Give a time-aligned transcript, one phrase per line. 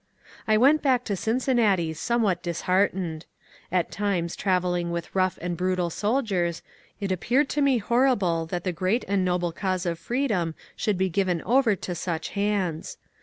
[0.47, 3.27] I went back to Cincinnati somewhat disheartened.
[3.71, 6.63] At times > travelling with rough and brutal soldiers,
[6.99, 11.09] it appeared to me (horrible that the great and noble cause of freedom should be
[11.09, 12.97] given over to such hands.